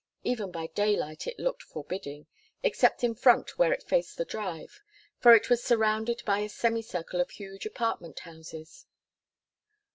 Even 0.23 0.49
by 0.49 0.65
daylight 0.65 1.27
it 1.27 1.37
looked 1.37 1.61
forbidding, 1.61 2.25
except 2.63 3.03
in 3.03 3.13
front 3.13 3.59
where 3.59 3.71
it 3.71 3.83
faced 3.83 4.17
the 4.17 4.25
Drive, 4.25 4.81
for 5.19 5.35
it 5.35 5.47
was 5.47 5.63
surrounded 5.63 6.23
by 6.25 6.39
a 6.39 6.49
semi 6.49 6.81
circle 6.81 7.21
of 7.21 7.29
huge 7.29 7.67
apartment 7.67 8.21
houses. 8.21 8.87